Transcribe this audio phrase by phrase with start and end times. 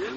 [0.00, 0.16] Inne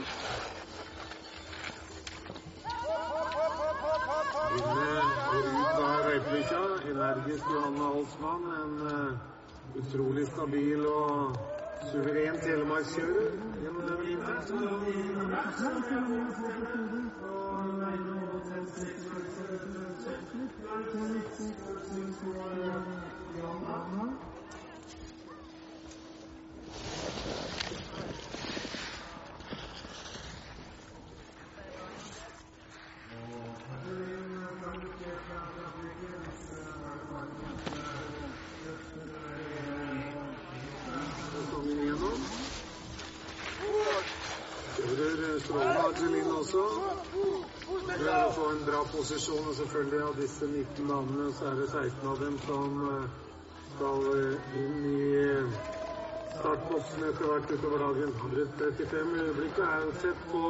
[5.31, 6.61] går ut av øyeblikka.
[6.91, 8.43] Energisk Johanne Holsmann.
[8.63, 8.73] En
[9.81, 11.37] utrolig stabil og
[11.91, 13.29] suveren telemarkskjører.
[27.15, 27.82] Thank you.
[45.93, 46.61] Argelin også.
[47.87, 51.67] Prøver å få en bra posisjon, og selvfølgelig av disse 19 damene så er det
[51.69, 53.03] 16 av dem som eh,
[53.75, 54.07] skal
[54.61, 55.51] inn i eh,
[56.39, 58.15] startboksene etter hvert utover dagen.
[58.23, 60.45] 135 i øyeblikket er jo tett på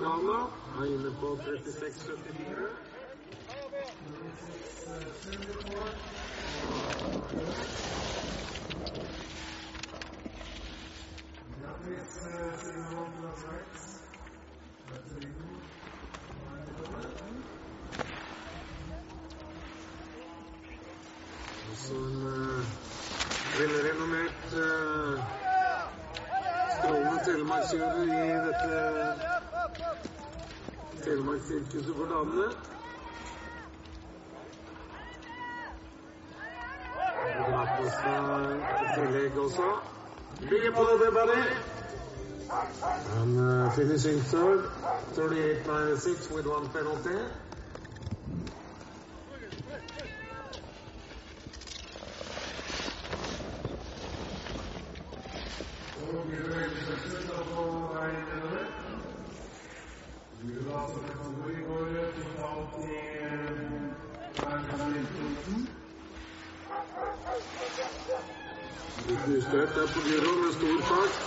[0.00, 0.40] Ghana.
[0.80, 2.72] Er inne på 36,74.
[21.72, 22.64] Også en uh,
[23.58, 25.18] velrenommert uh,
[26.76, 28.72] strålende telemarkskjører i dette
[31.52, 32.48] telemarkssirkuset for damene.
[38.94, 39.66] Tillegg også.
[40.40, 41.42] Bigger på det, buddy.
[43.16, 43.38] And
[44.24, 44.60] third,
[45.16, 47.18] 38.96 with one penalty.
[69.22, 71.26] Ustøt der på gyro med stor fart.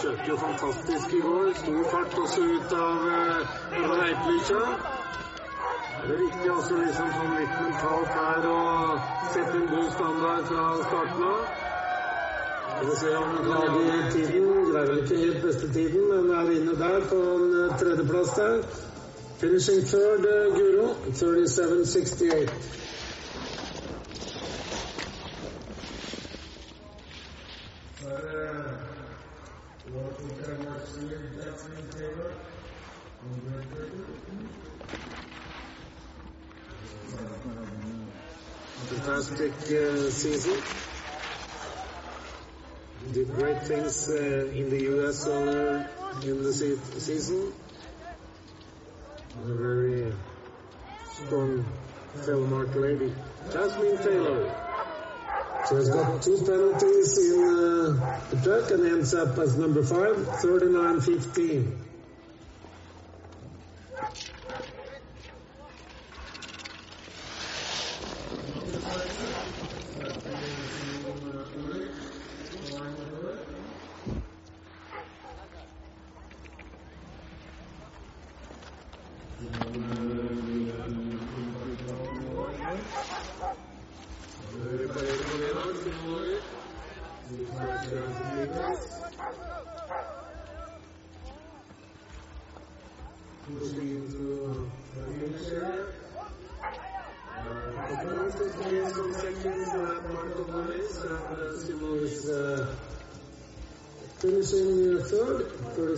[0.00, 1.52] Kjørte jo fantastisk i går.
[1.54, 3.46] Stor fart også ut av uh,
[6.00, 8.56] Det er viktig også liksom sånn litt mentalt her å
[9.34, 11.44] sette en god standard fra starten av.
[12.80, 14.48] Vi får se om han klarer tiden.
[14.72, 18.58] Greier vel ikke helt beste tiden, men er inne der på en uh, tredjeplass der.
[19.44, 20.90] Finishing third, uh, Guro.
[21.22, 22.85] 37.68.
[43.66, 44.14] things uh,
[44.54, 45.26] in the U.S.
[45.26, 45.84] earlier
[46.22, 47.52] in the se- season.
[49.44, 50.12] A very
[51.04, 51.64] strong
[52.16, 53.14] telemark lady.
[53.52, 54.50] Jasmine Taylor.
[55.66, 60.16] She has got two penalties in uh, the track and ends up as number five,
[60.16, 61.72] 39-15.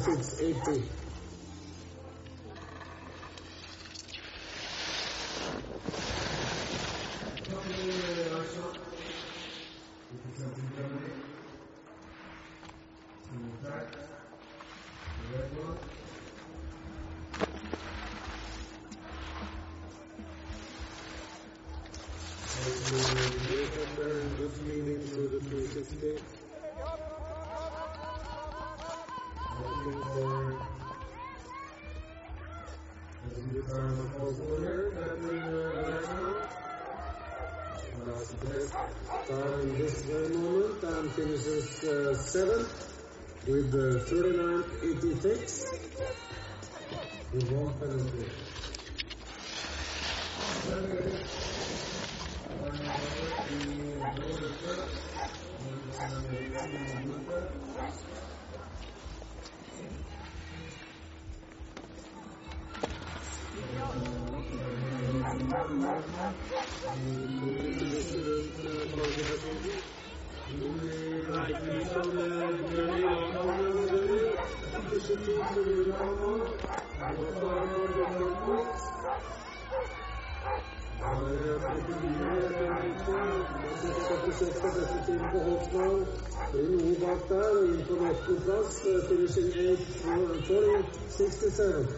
[0.08, 0.97] it's 80.
[38.18, 38.66] The
[39.28, 40.04] time this
[40.34, 42.88] moment and finishes uh, seventh.
[43.46, 45.62] with uh, 39.86.
[47.32, 48.26] With one penalty.
[91.18, 91.97] 67.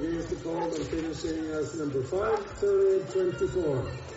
[0.49, 4.10] and finishing as number 5, 30, 24.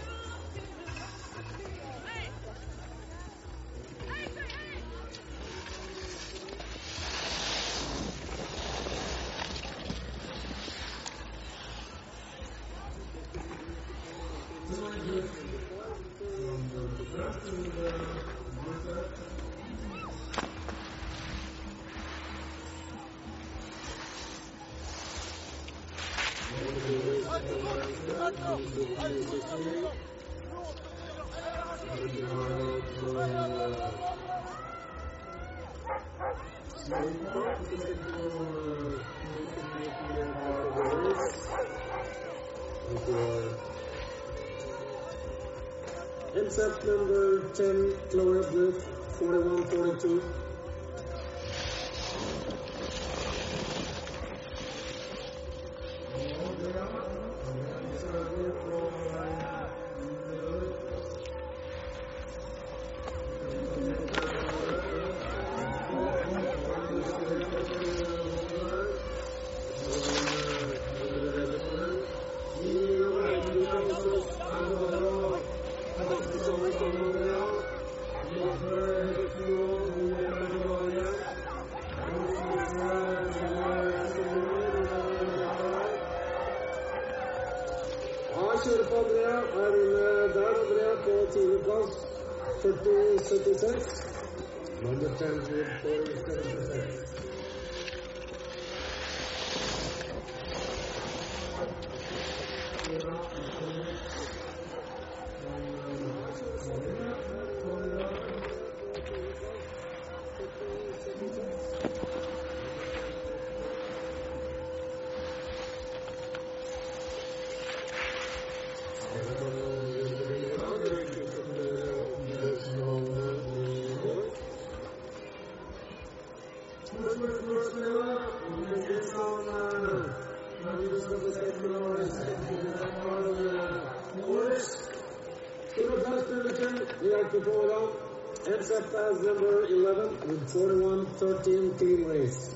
[137.32, 142.54] Ends up as number 11 with 41-13 team race.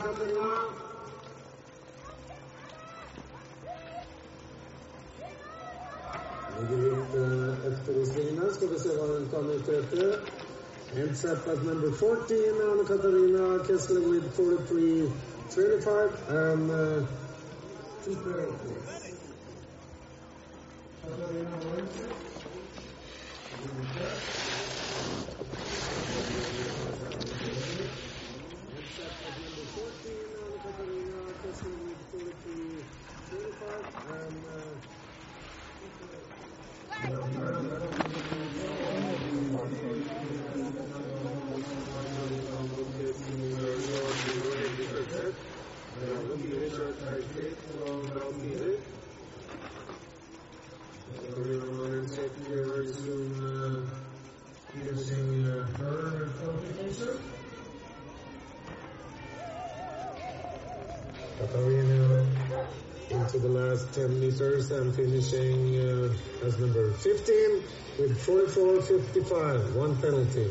[0.00, 0.80] Katarina.
[8.52, 8.66] Ska
[11.46, 15.12] at number 14, Anna Katarina Kessler with 43,
[15.50, 17.06] 25 and uh,
[21.02, 21.50] Katarina
[25.42, 25.70] uh,
[55.10, 55.29] her
[63.10, 67.62] into the last 10 meters and finishing uh, as number 15
[67.98, 70.50] with 44.55, one penalty.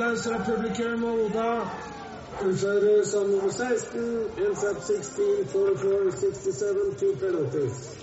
[0.00, 1.04] Applaus fra publikum.
[1.04, 1.68] Oda
[2.44, 4.00] utfører som nummer 16.
[4.46, 7.99] Ends 16, 44, 67, two penalties.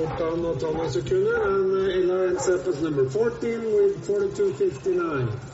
[0.00, 5.49] Sultan Thomas Okuner and 11 seconds number 14 with 42.59.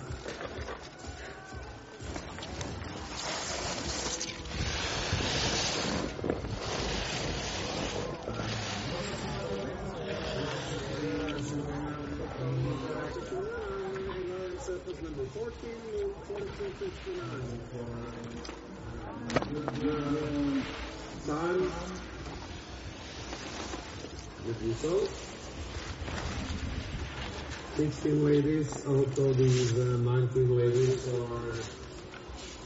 [28.07, 31.53] 16 ladies of these uh, 19 ladies are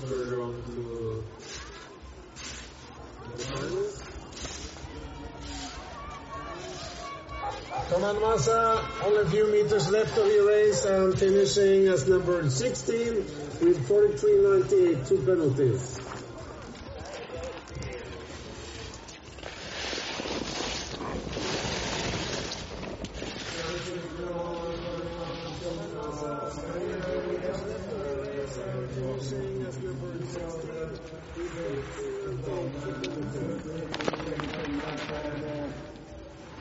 [0.04, 1.24] further on to
[3.36, 4.02] the finals.
[8.20, 8.86] Massa.
[9.02, 13.14] Only a few meters left of your race and finishing as number 16
[13.62, 15.99] with 43.98, two penalties.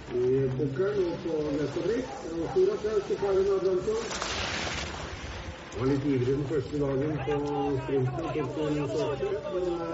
[0.09, 2.09] I bunkeren og på neste britt.
[2.29, 4.03] Og stor applaus til Karin Abrahamsson.
[5.77, 7.35] Var litt ivrig den første dagen på
[7.83, 8.23] sprinten.
[8.33, 9.89] Tok en sorte, men eh,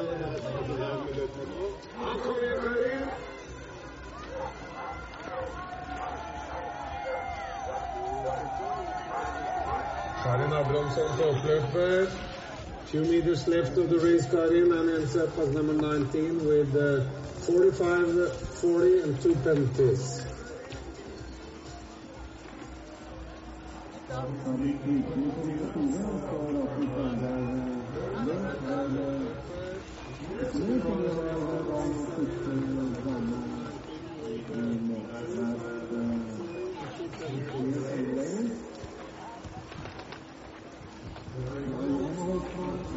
[2.01, 3.03] Ja, kom igjen, Karin!
[10.23, 12.34] Karin Abrahamsson toppløper.
[12.91, 16.75] Few meters left of the race car in and ends up at number 19 with
[16.75, 17.03] uh,
[17.41, 20.25] 45, 40 and two penalties.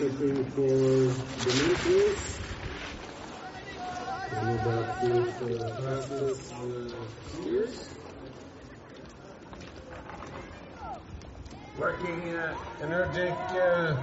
[0.00, 1.12] Checking for
[1.44, 2.40] Demetrius.
[4.32, 5.24] And about uh,
[5.76, 7.74] fastest uh, years.
[11.78, 13.96] Working uh, energetic uh,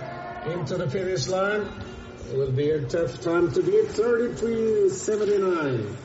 [0.52, 1.66] into the finish line.
[2.30, 5.96] It will be a tough time to beat 33.79.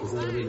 [0.00, 0.48] Vous avez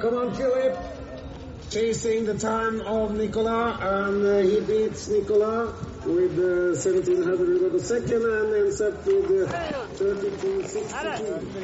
[0.00, 0.78] Come on, Philip.
[1.70, 5.74] Chasing the time of Nicola, and uh, he beats Nicola
[6.04, 11.54] with uh, 1700 of the second and ends with uh, 32.62.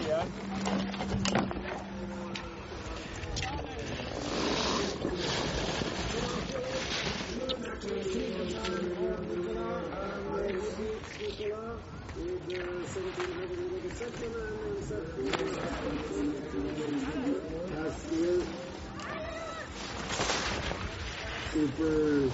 [21.52, 22.30] Super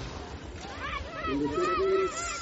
[1.28, 2.35] in the Philippines.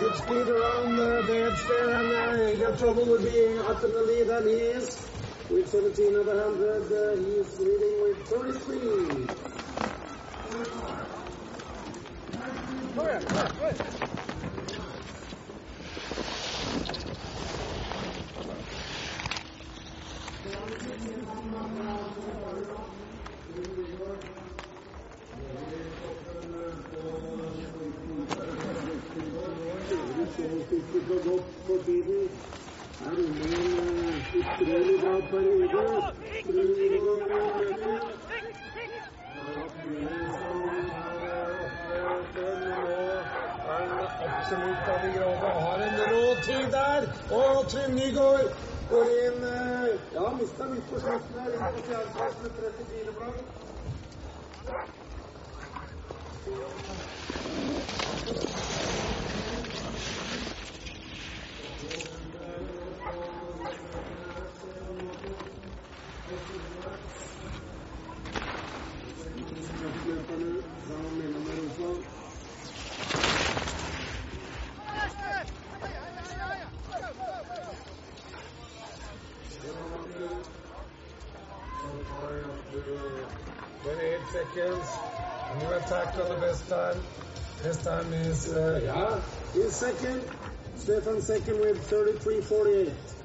[0.00, 3.92] Good speed around the edge there, and uh, he got trouble with being up in
[3.92, 5.06] the lead, he is.
[5.50, 9.39] With 17 of 100, uh, he's leading with 33.
[47.70, 48.50] Trym Nygaard
[48.90, 51.50] går inn eh, Ja, mista litt på slutten her.
[51.54, 53.36] Inn på fjerdeplass med 34 flagg.
[56.50, 57.04] Løperne
[84.54, 84.98] seconds.
[85.60, 87.00] New attack on the best time.
[87.62, 90.24] Best time is, uh, yeah, is second.
[90.76, 93.19] Stefan second with 33.48.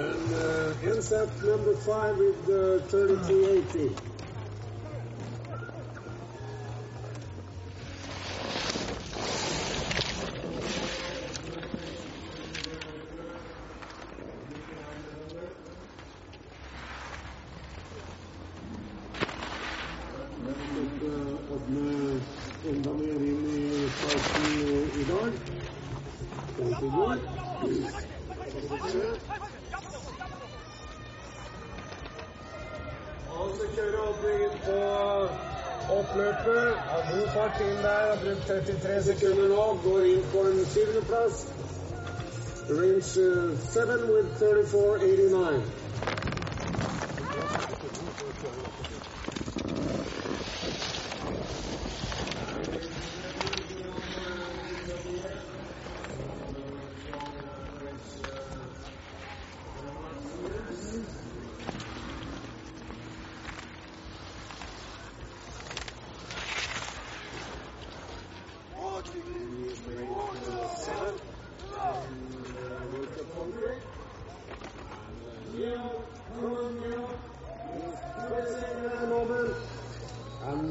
[0.00, 1.12] And uh, ends
[1.44, 4.09] number five with uh, 3380.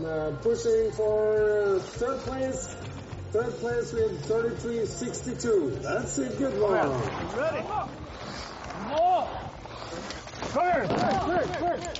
[0.10, 2.76] Uh, pushing for uh, third place.
[3.32, 5.84] Third place with 33.62.
[5.84, 6.90] That's a good one.
[7.38, 7.64] Ready?
[8.90, 9.28] More!
[10.50, 10.88] Clear!
[10.88, 11.44] Clear!
[11.60, 11.94] Clear!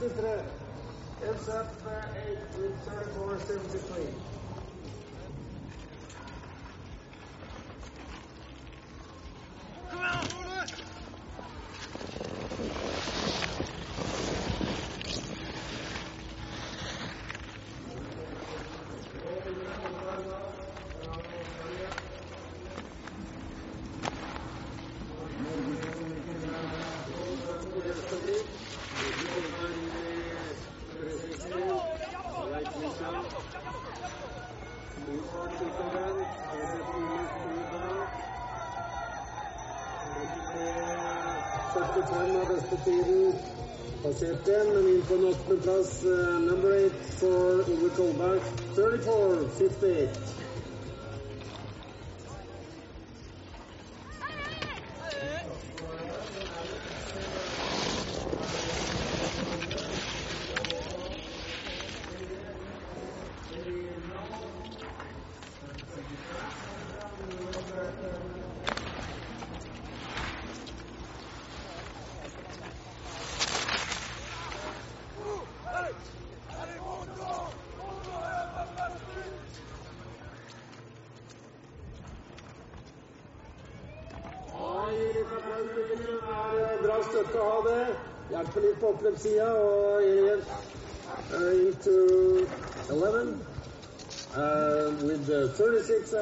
[0.00, 0.44] 34,73.
[1.24, 2.76] Ends up uh, eight with
[42.06, 42.40] 34,73.
[42.40, 43.34] av beste tiden.
[44.02, 46.04] Passert den, men inn på en åttendeplass.
[46.04, 48.40] Uh, number eight for Ove Kolberg.
[48.76, 50.45] 34-58.
[89.34, 90.02] Og
[91.32, 92.46] uh, into
[92.90, 93.42] 11
[94.36, 96.14] uh, with uh, 36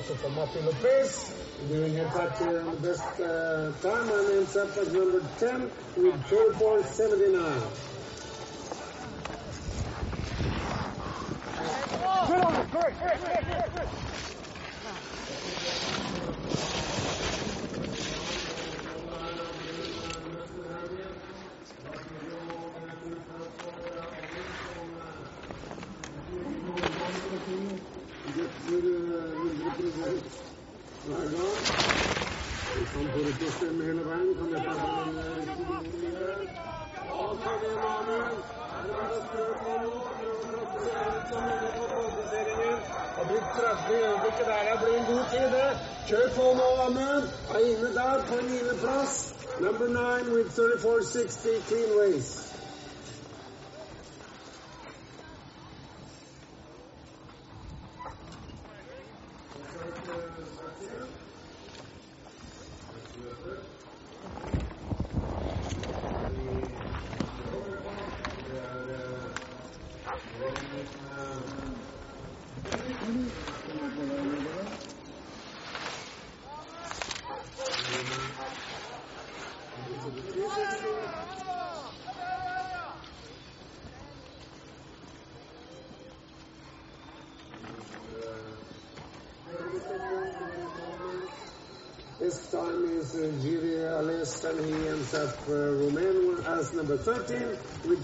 [0.00, 0.10] out 3.
[0.10, 1.32] Dette går også for Martin Lopez.
[1.68, 5.70] Doing a touch here on the best uh, time and ends up at number 10
[5.96, 7.89] with 34.79.
[49.92, 52.49] 209 with 3460 clean waste.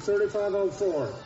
[0.06, 1.25] 3504.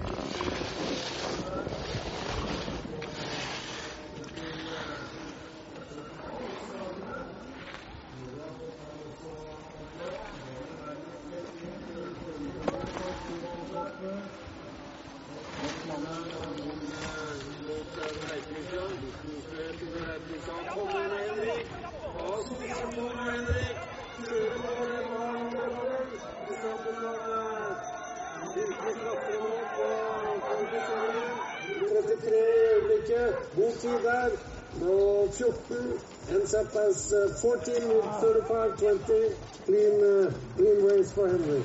[36.87, 39.35] as uh, 14 with 35-20.
[39.65, 41.63] Clean, uh, clean race for Henry.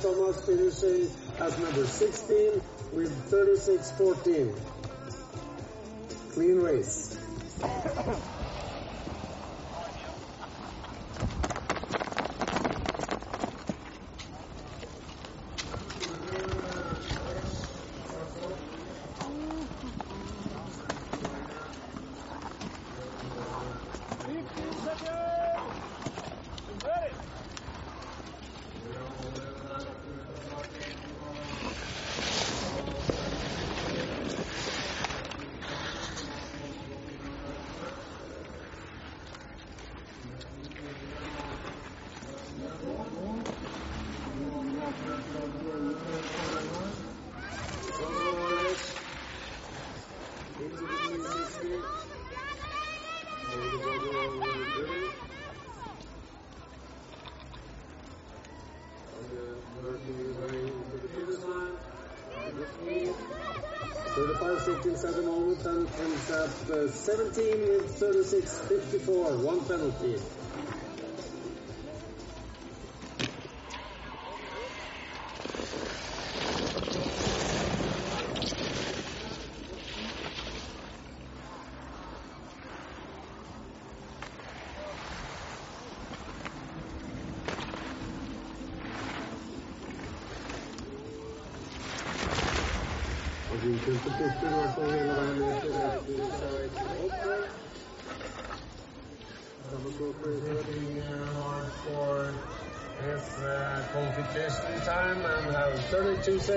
[0.00, 2.60] Thomas finishing as number 16
[2.92, 4.54] with 36-14.
[6.32, 7.07] Clean race.
[64.48, 66.48] 5, 15, 7 all with and ends up
[66.88, 70.16] 17 with 36, 54, one penalty.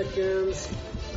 [0.04, 0.68] Seconds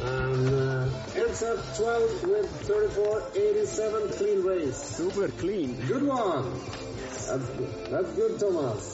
[0.03, 4.77] and uh, ends up 12 with 34.87 clean race.
[4.77, 5.75] Super clean.
[5.87, 6.51] Good one.
[7.27, 7.73] That's good.
[7.89, 8.84] That's good, Thomas.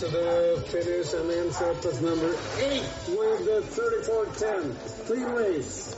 [0.00, 3.62] Into the finish and ends up number eight with the
[4.36, 5.06] 34-10.
[5.06, 5.97] Clean race.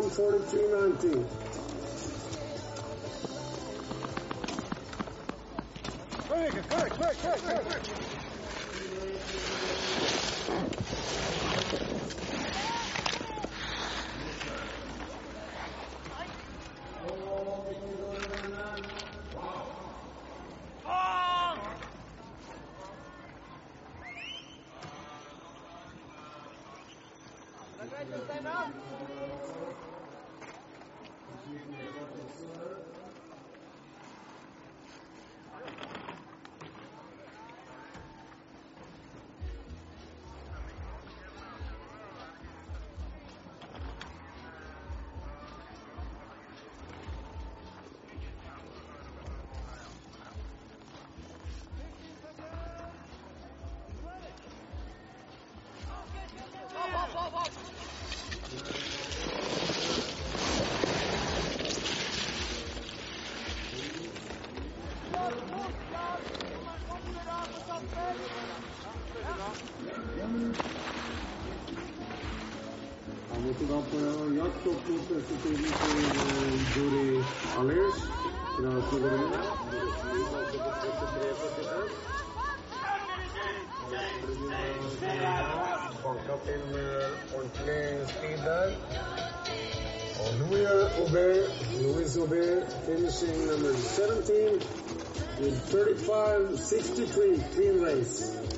[0.00, 1.26] 41, 42, 19.
[6.28, 7.98] Quick, quick, quick, quick, quick.
[75.30, 77.24] Eh, Dori
[77.58, 77.98] Alers
[78.56, 79.32] fra Slovenien.
[86.04, 86.92] Banka til med
[87.36, 88.66] ordentlig speed der.
[90.20, 90.66] Og Louis
[91.00, 91.48] Aubert,
[91.82, 94.62] Louis Aubert finishing number 17
[95.40, 98.57] with 35-63 clean race.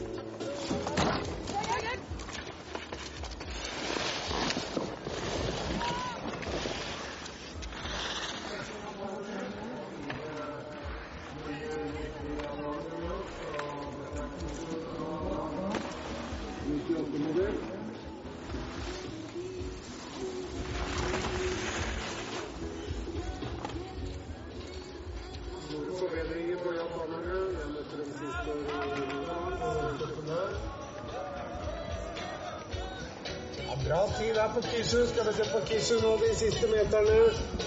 [36.41, 37.19] Siste meterne.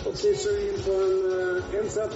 [0.06, 2.14] Og Kishu inn på en uh, ends up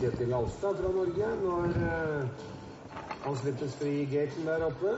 [0.00, 2.44] Kjetil Alstad fra Norge når eh,
[3.20, 4.94] han slippes fri i gaten der oppe.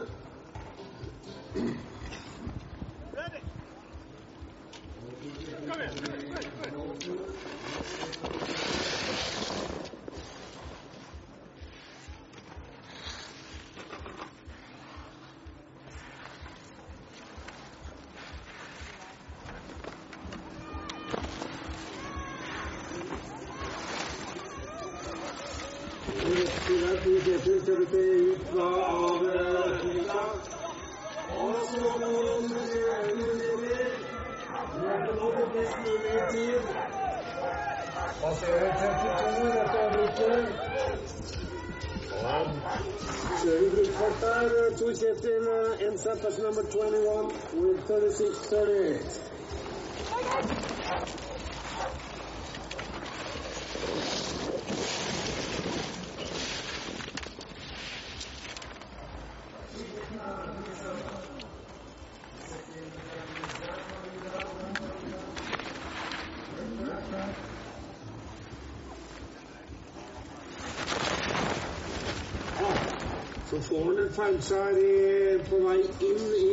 [73.52, 76.52] Så får han et feilskjær på vei inn i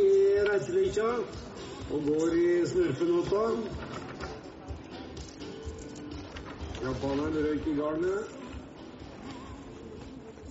[0.50, 1.12] Reiselykja
[1.96, 2.48] og går i
[7.02, 8.28] behind it, Aiken Gardner.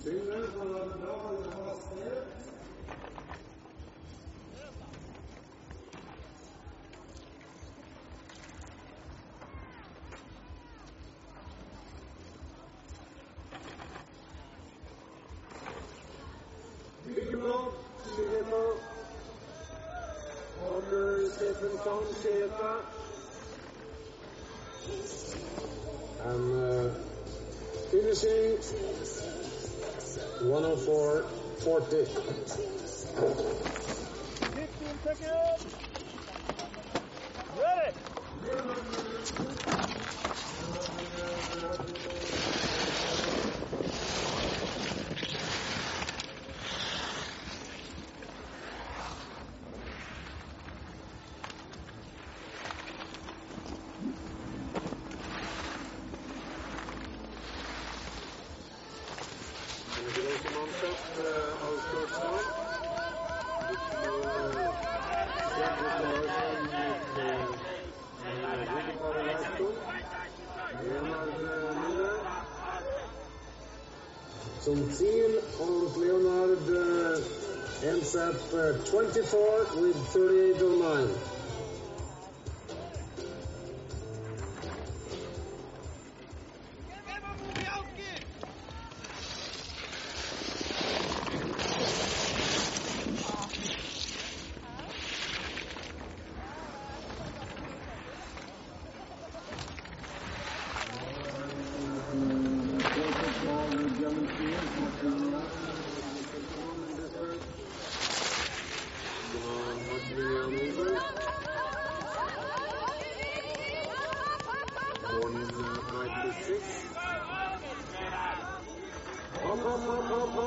[0.03, 2.25] Two minutes, we're on the bell, we're going to have a spare.
[28.15, 28.57] Finishing
[30.41, 32.07] 104.40.
[34.55, 35.88] 15 seconds.
[78.15, 81.28] is uh, 24 with 38 on 9.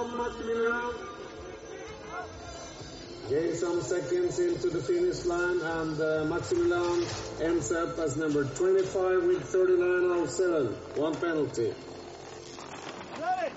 [0.03, 0.95] Up, up,
[3.29, 7.07] Gain some seconds into the finish line, and uh, Maximilian
[7.41, 10.99] ends up as number 25 with 39.07.
[10.99, 11.73] One penalty.
[13.21, 13.53] Ready.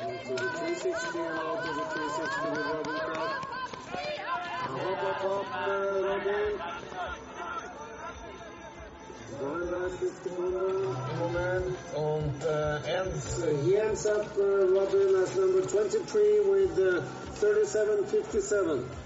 [0.00, 3.44] Into the 360 and out of the 360 with Robin Kraft.
[4.70, 5.70] Hop, hop, hop, uh,
[6.08, 6.52] Robin.
[9.40, 10.30] Going back 50
[11.20, 11.76] moment.
[11.96, 17.02] And uh, ends, uh, he ends up, uh, Robin, as number 23 with uh,
[18.32, 18.99] 37.57.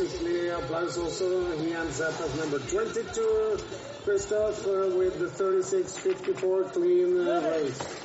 [0.00, 1.24] inn og med skikkelig applaus også.
[1.58, 3.58] He ends up as number 22,
[4.04, 7.95] Christoph, uh, with the 36.54 clean uh, race.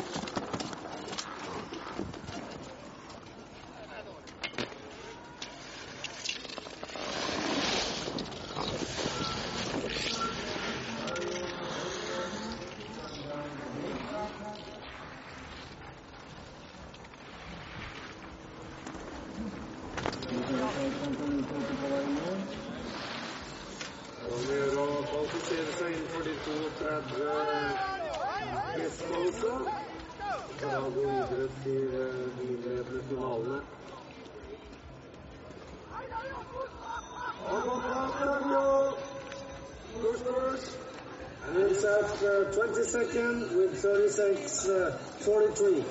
[45.64, 45.91] And